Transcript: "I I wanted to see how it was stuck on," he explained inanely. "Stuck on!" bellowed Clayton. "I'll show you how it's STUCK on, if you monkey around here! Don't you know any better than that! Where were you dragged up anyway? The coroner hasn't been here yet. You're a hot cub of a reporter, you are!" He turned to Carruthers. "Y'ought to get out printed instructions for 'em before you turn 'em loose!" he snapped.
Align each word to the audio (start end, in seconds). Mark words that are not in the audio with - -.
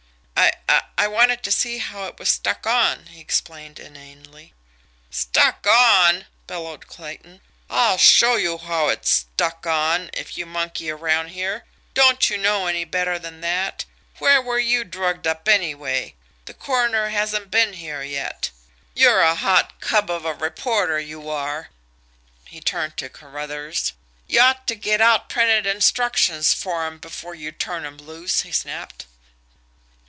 "I 0.97 1.05
I 1.05 1.07
wanted 1.07 1.41
to 1.43 1.51
see 1.51 1.79
how 1.79 2.05
it 2.05 2.19
was 2.19 2.29
stuck 2.29 2.65
on," 2.67 3.07
he 3.07 3.19
explained 3.19 3.79
inanely. 3.79 4.53
"Stuck 5.09 5.65
on!" 5.67 6.25
bellowed 6.45 6.85
Clayton. 6.87 7.41
"I'll 7.71 7.97
show 7.97 8.35
you 8.35 8.59
how 8.59 8.89
it's 8.89 9.09
STUCK 9.11 9.65
on, 9.65 10.09
if 10.13 10.37
you 10.37 10.45
monkey 10.45 10.91
around 10.91 11.29
here! 11.29 11.65
Don't 11.95 12.29
you 12.29 12.37
know 12.37 12.67
any 12.67 12.85
better 12.85 13.17
than 13.17 13.41
that! 13.41 13.85
Where 14.19 14.41
were 14.41 14.59
you 14.59 14.83
dragged 14.83 15.25
up 15.25 15.47
anyway? 15.47 16.15
The 16.45 16.53
coroner 16.53 17.09
hasn't 17.09 17.49
been 17.49 17.73
here 17.73 18.03
yet. 18.03 18.51
You're 18.93 19.21
a 19.21 19.35
hot 19.35 19.79
cub 19.79 20.09
of 20.09 20.23
a 20.25 20.33
reporter, 20.35 20.99
you 20.99 21.29
are!" 21.29 21.69
He 22.45 22.61
turned 22.61 22.95
to 22.97 23.09
Carruthers. 23.09 23.93
"Y'ought 24.27 24.67
to 24.67 24.75
get 24.75 25.01
out 25.01 25.29
printed 25.29 25.65
instructions 25.65 26.53
for 26.53 26.85
'em 26.85 26.99
before 26.99 27.33
you 27.33 27.51
turn 27.51 27.85
'em 27.85 27.97
loose!" 27.97 28.41
he 28.41 28.51
snapped. 28.51 29.07